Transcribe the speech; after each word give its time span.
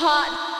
Don't 0.00 0.53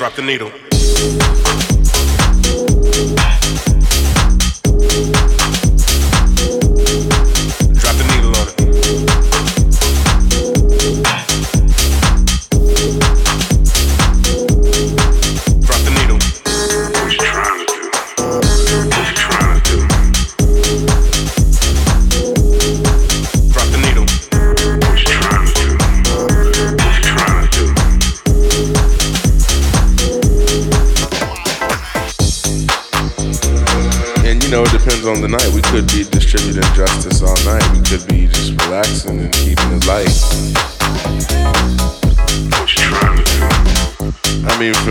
drop 0.00 0.14
the 0.14 0.22
needle. 0.22 0.69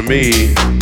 me. 0.09 0.78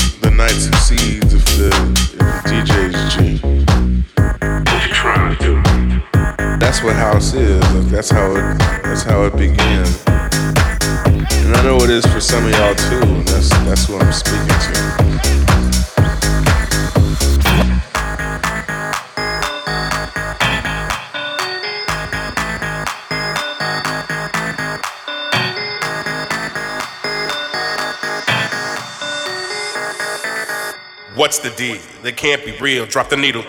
what's 31.37 31.49
the 31.49 31.55
deal? 31.55 31.81
They 32.01 32.11
can't 32.11 32.43
be 32.43 32.57
real. 32.57 32.85
Drop 32.85 33.09
the 33.09 33.17
needle. 33.17 33.43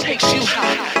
takes 0.00 0.32
you 0.32 0.40
high. 0.42 0.99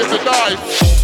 prepared 0.00 0.20
a 0.20 0.24
die. 0.24 0.99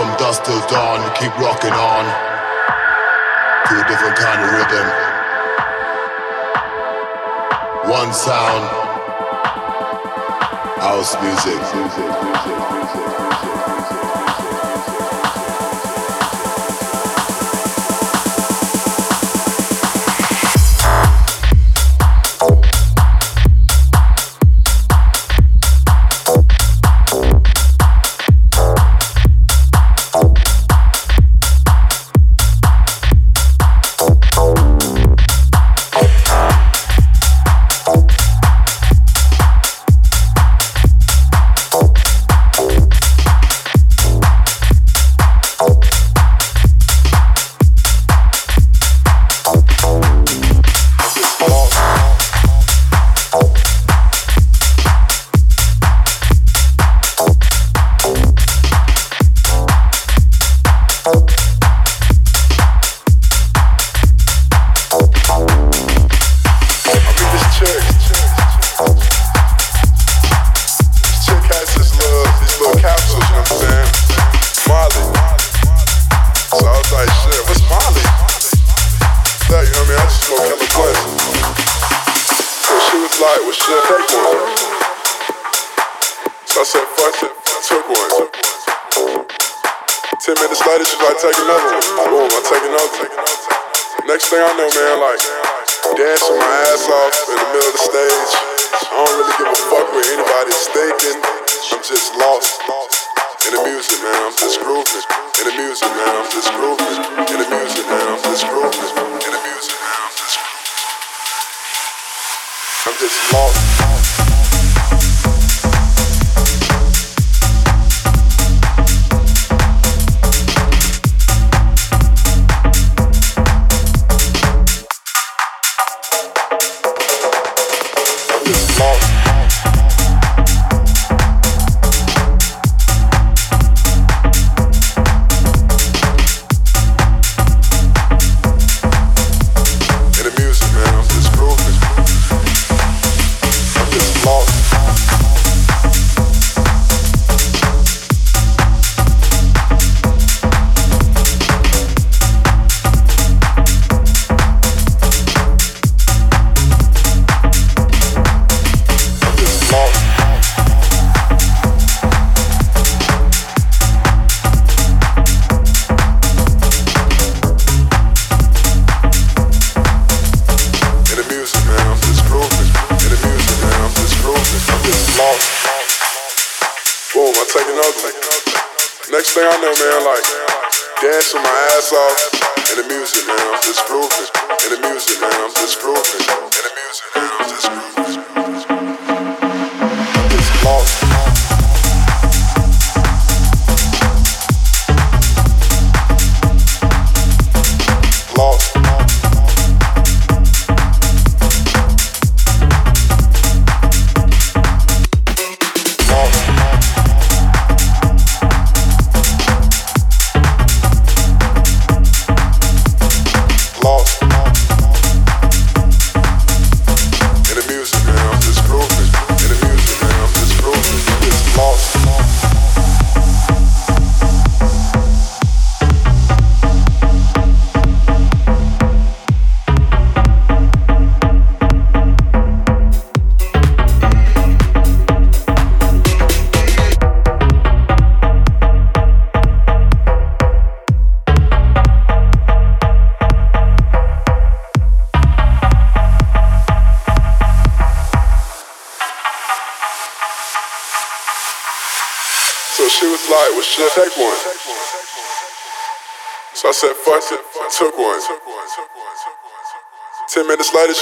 From 0.00 0.16
dusk 0.16 0.44
till 0.44 0.60
dawn. 0.68 1.00
Keep 1.20 1.36
rocking 1.36 1.76
on 1.76 2.04
to 3.66 3.72
a 3.76 3.84
different 3.86 4.16
kind 4.16 4.40
of 4.40 4.48
rhythm. 4.56 4.86
One 7.90 8.10
sound, 8.14 8.64
house 10.80 11.12
music. 11.20 11.60
Ten 13.60 13.79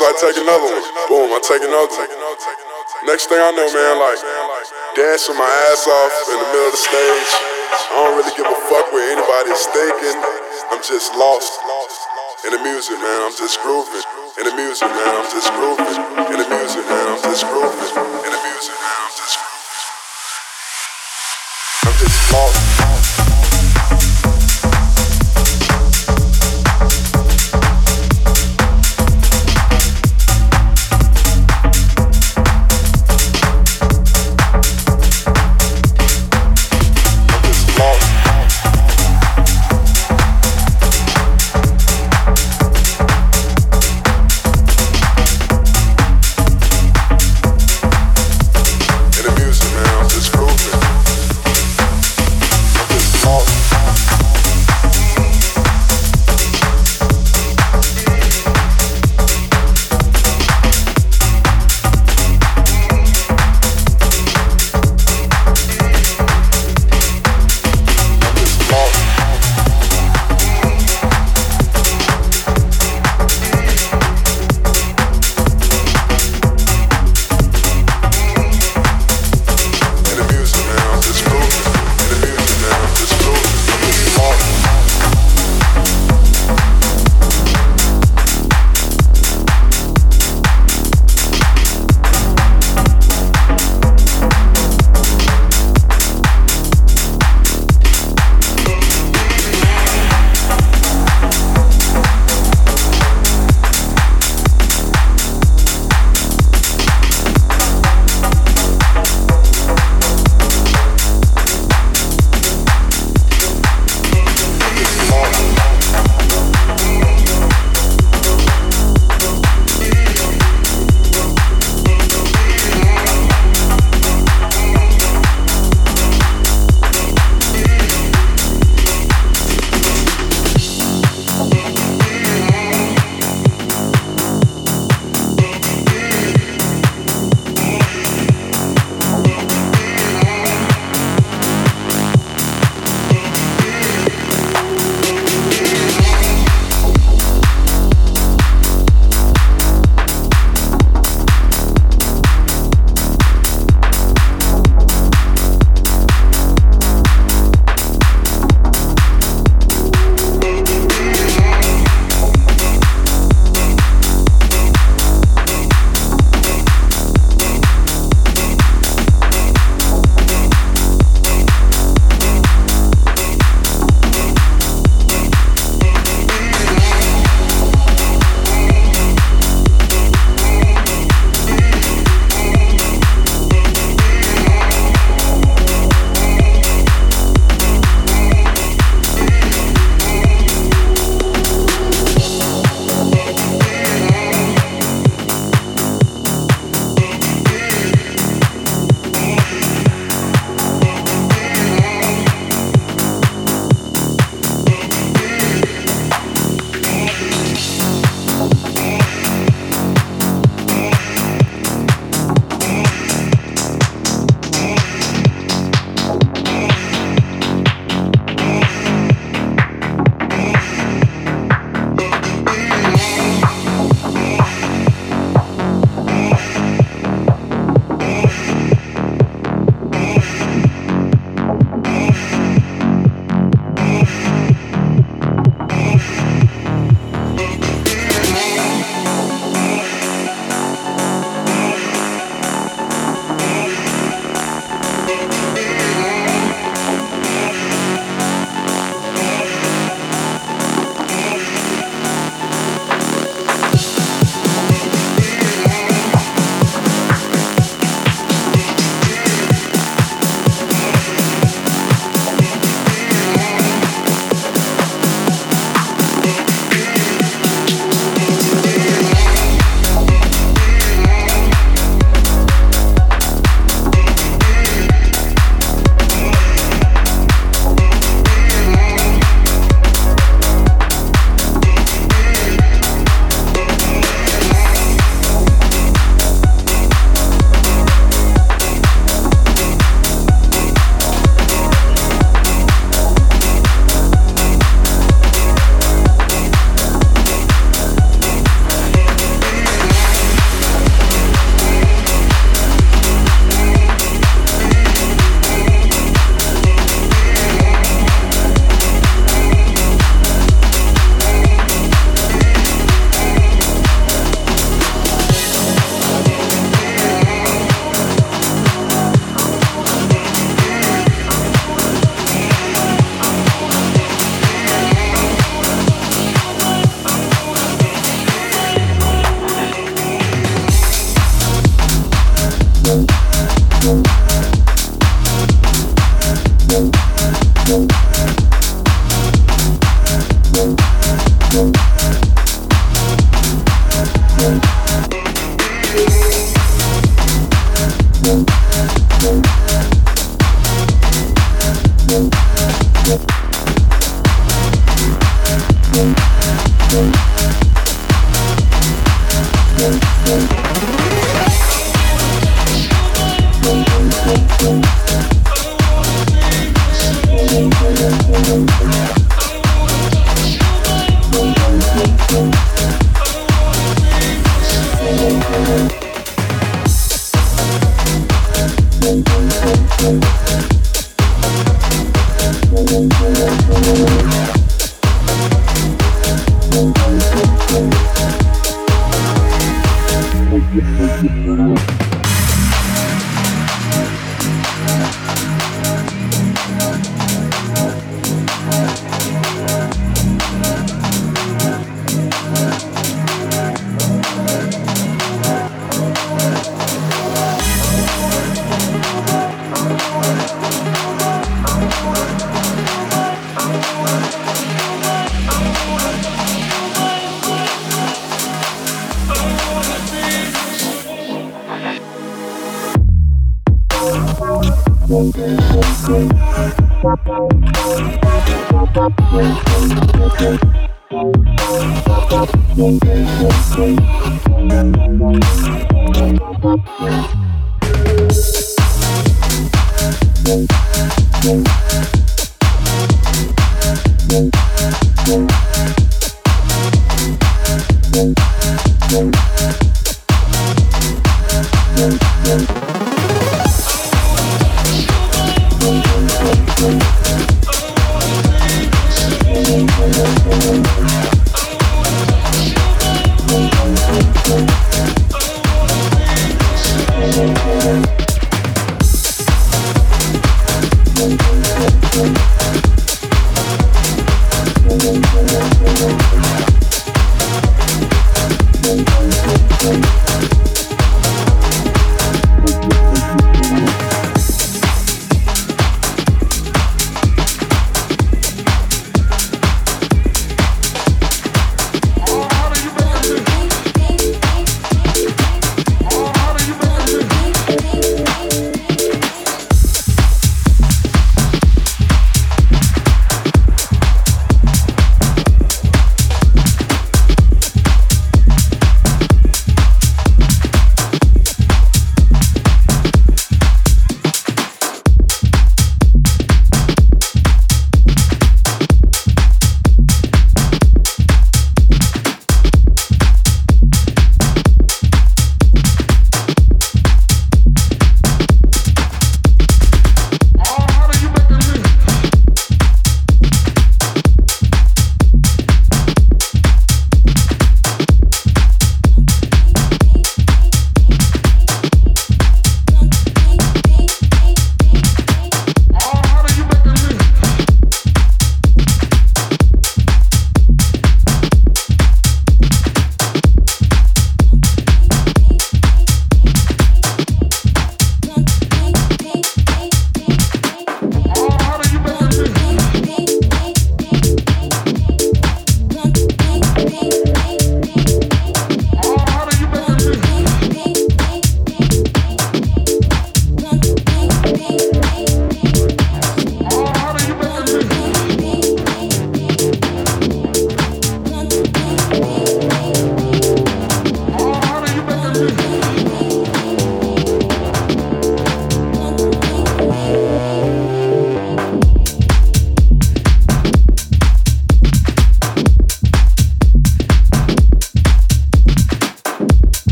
like, 0.00 0.16
take 0.16 0.36
another 0.40 0.64
one. 0.64 0.84
Boom, 1.08 1.28
I 1.30 1.38
take 1.44 1.60
another 1.60 1.92
one. 1.92 2.08
Next 3.04 3.28
thing 3.28 3.40
I 3.40 3.52
know, 3.52 3.68
man, 3.68 3.94
like, 4.00 4.20
dancing 4.96 5.36
my 5.36 5.48
ass 5.70 5.84
off 5.84 6.14
in 6.32 6.36
the 6.40 6.48
middle 6.52 6.68
of 6.68 6.74
the 6.74 6.82
stage. 6.82 7.30
I 7.70 7.96
don't 8.00 8.16
really 8.16 8.34
give 8.34 8.48
a 8.48 8.58
fuck 8.72 8.88
what 8.92 9.04
anybody's 9.04 9.64
thinking. 9.70 10.16
I'm 10.72 10.82
just 10.82 11.12
lost 11.14 11.59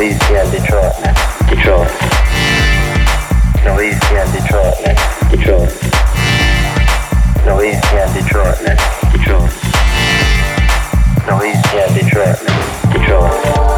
Louisiana, 0.00 0.50
Detroit, 0.50 0.94
Detroit. 1.50 1.90
Louisiana, 3.66 4.32
Detroit, 4.32 4.74
Detroit. 5.28 5.68
Louisiana, 7.44 8.14
Detroit, 8.14 8.56
Detroit. 9.12 9.52
Louisiana, 11.28 11.92
Detroit, 11.92 12.38
Detroit. 12.94 13.69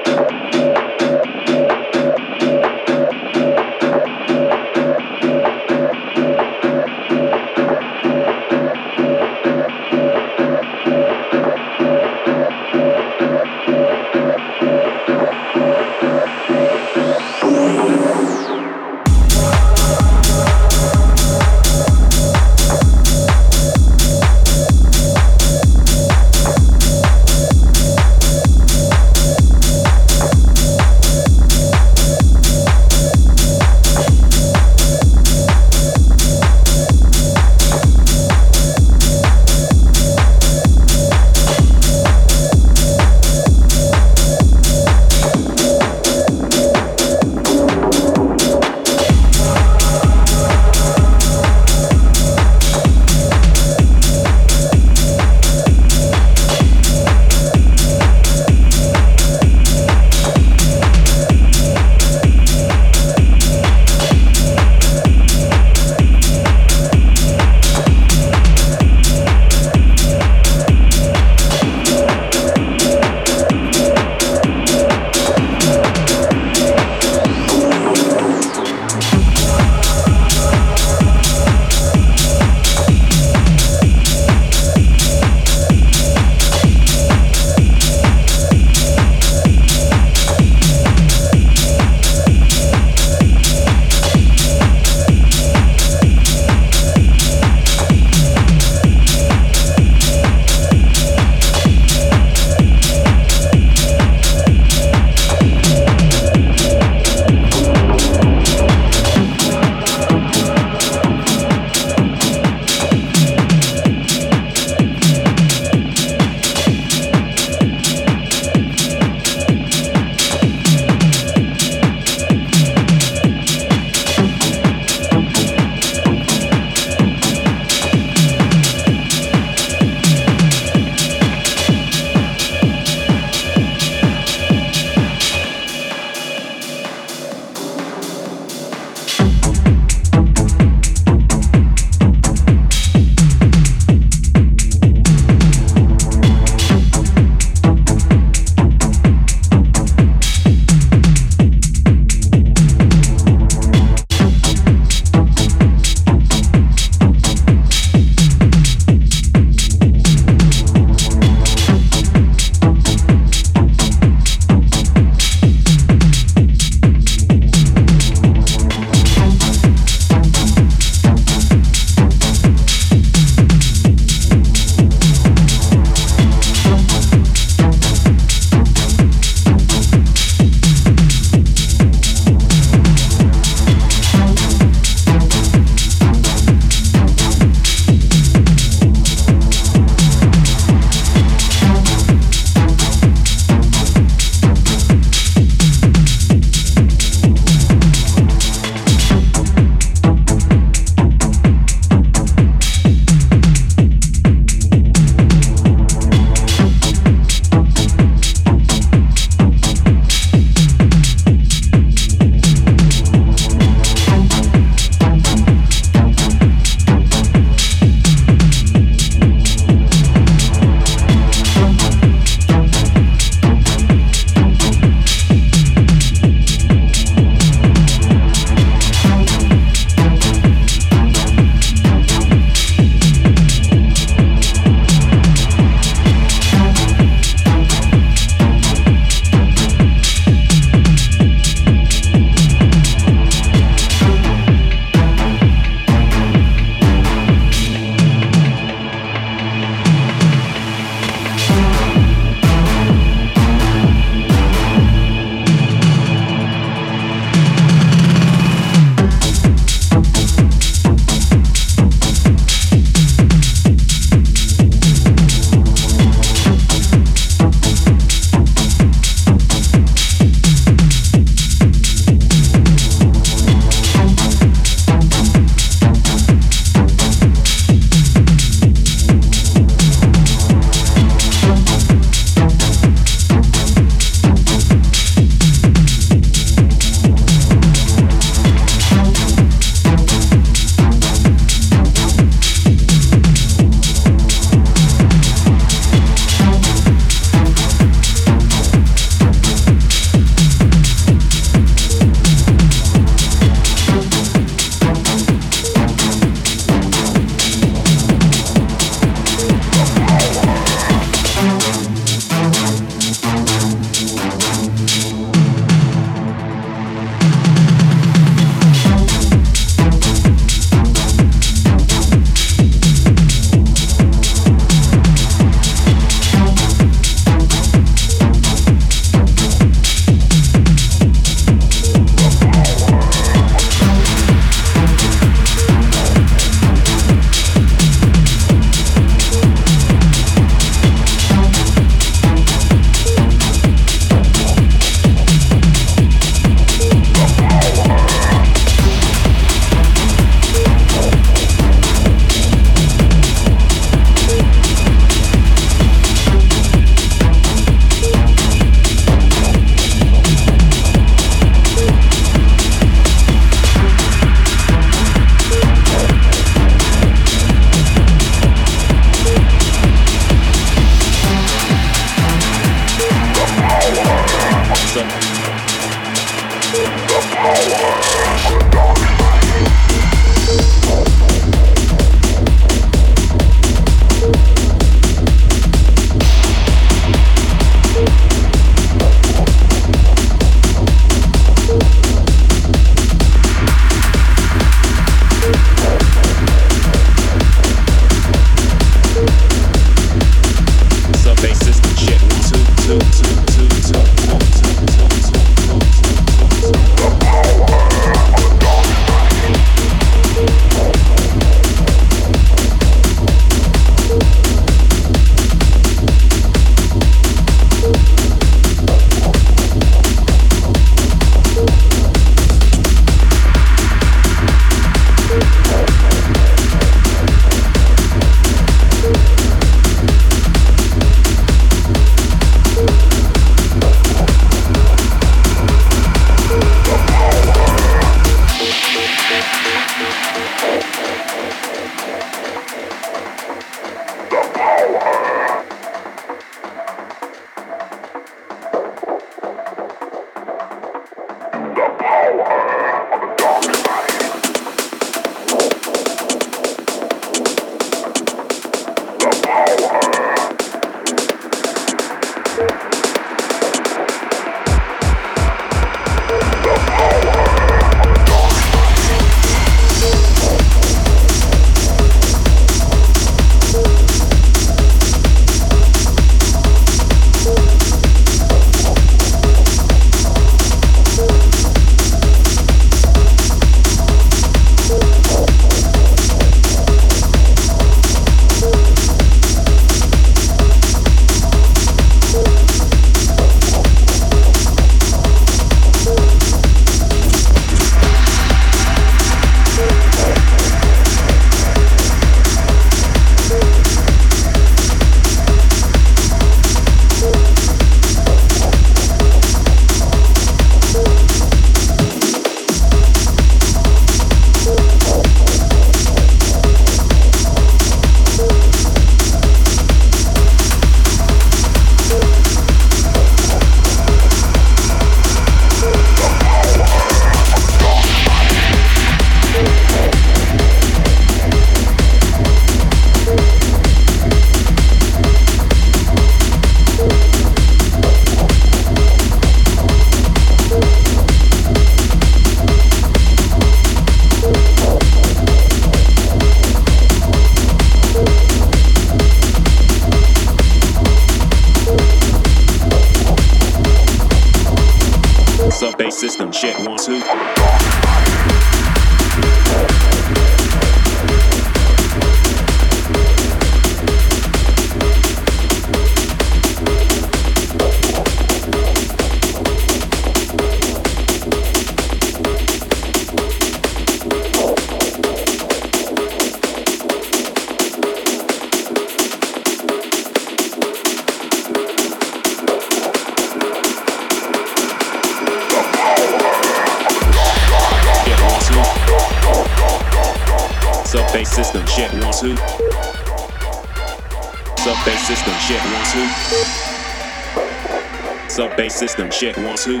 system 598.98 599.30
shit 599.30 599.56
wants 599.58 599.84
who? 599.84 600.00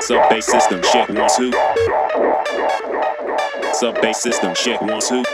Sub 0.00 0.30
bass 0.30 0.46
system 0.46 0.80
shit 0.84 1.10
wants 1.10 1.36
who? 1.36 1.50
Sub 3.72 4.00
bass 4.00 4.22
system 4.22 4.54
shit 4.54 4.80
wants 4.80 5.10
who? 5.10 5.24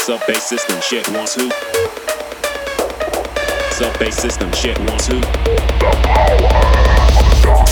Sub 0.00 0.20
bass 0.26 0.42
system 0.42 0.78
shit 0.82 1.08
wants 1.12 1.34
who? 1.34 1.50
Sub 3.70 3.98
bass 3.98 4.16
system 4.16 4.52
shit 4.52 4.78
wants 4.80 5.06
who? 5.06 5.18
The 5.18 6.02
power 6.04 6.36
of 6.36 6.42
the 6.42 7.42
dark 7.42 7.62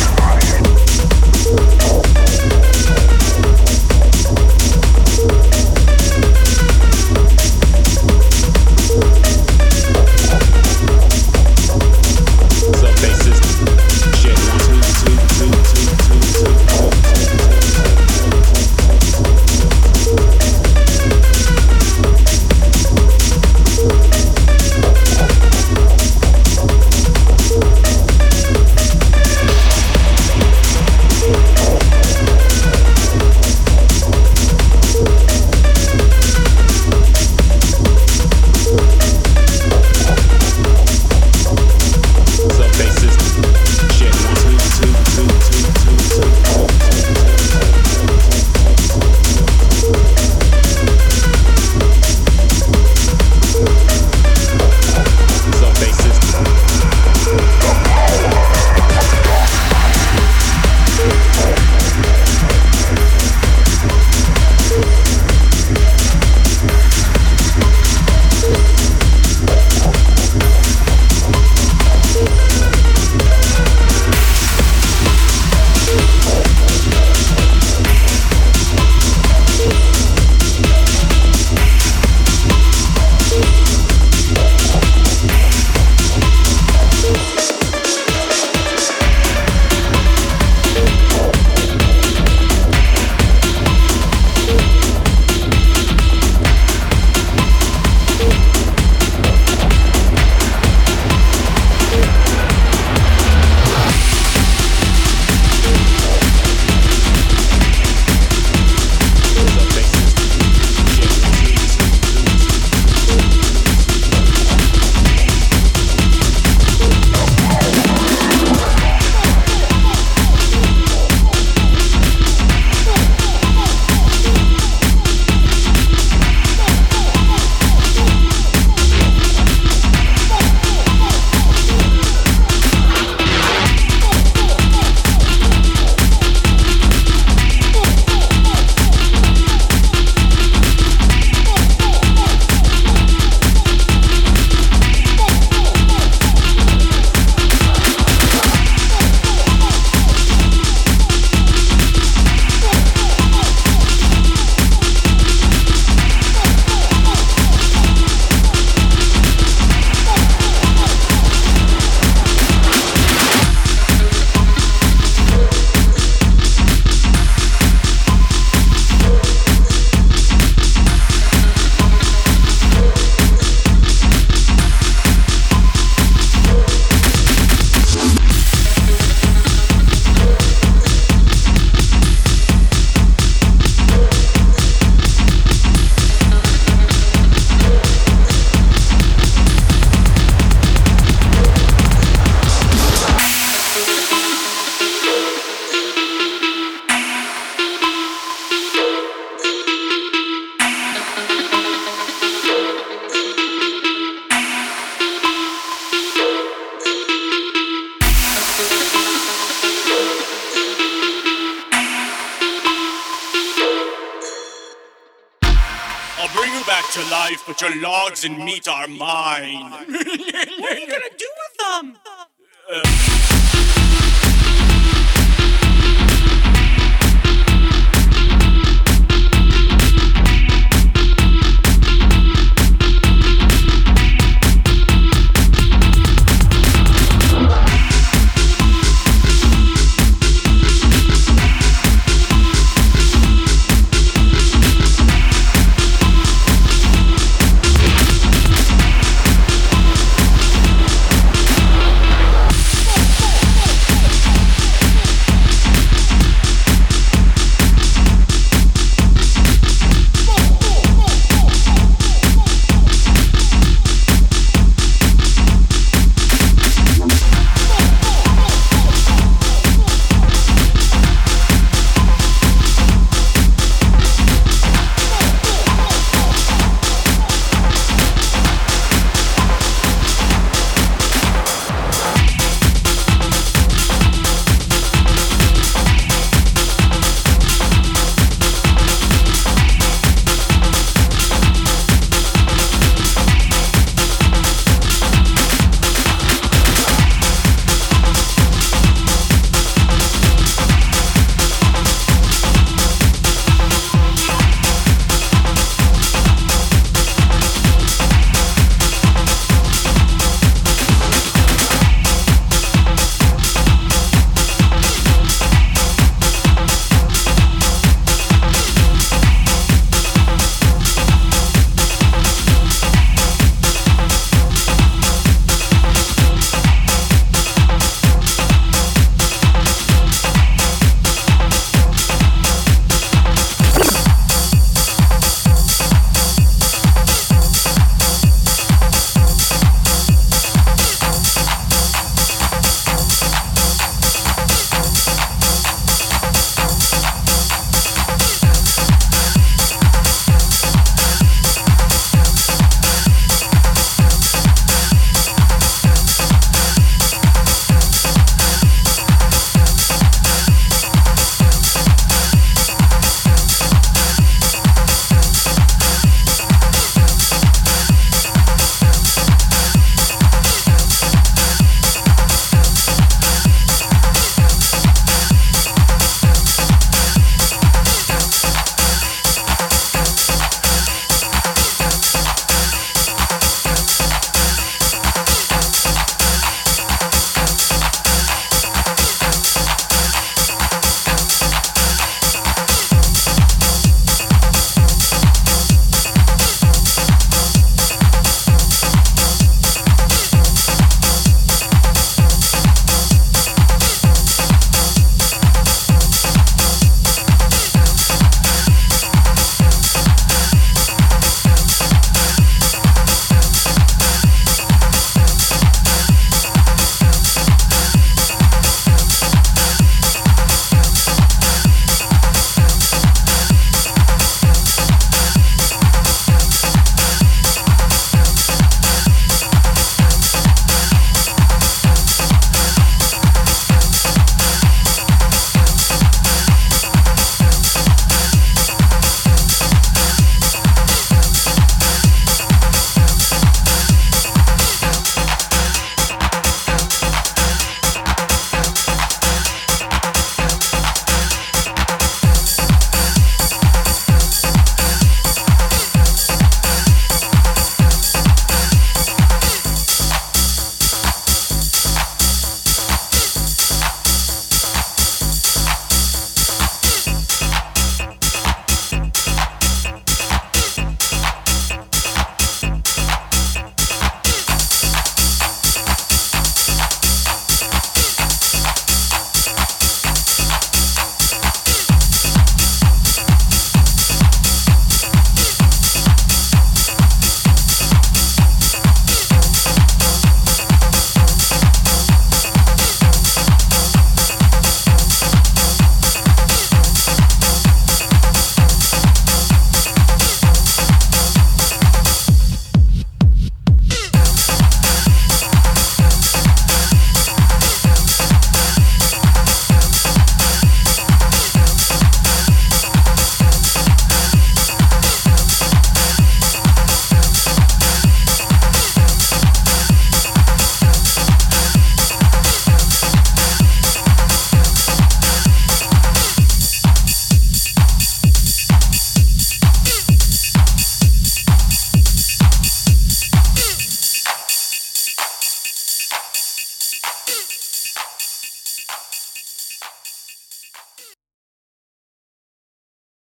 Uh. 222.72 223.19